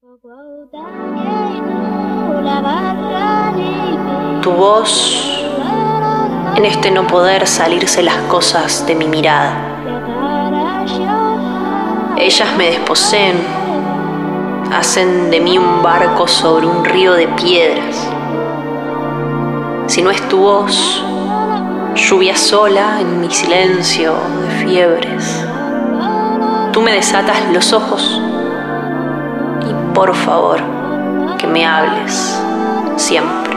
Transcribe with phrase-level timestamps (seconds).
[0.00, 0.06] Tu
[4.52, 5.44] voz
[6.54, 9.56] en este no poder salirse las cosas de mi mirada.
[12.16, 13.44] Ellas me desposeen,
[14.72, 18.08] hacen de mí un barco sobre un río de piedras.
[19.88, 21.02] Si no es tu voz,
[21.96, 25.44] lluvia sola en mi silencio de fiebres.
[26.72, 28.22] Tú me desatas los ojos
[29.98, 30.60] por favor
[31.38, 32.40] que me hables
[32.96, 33.47] siempre.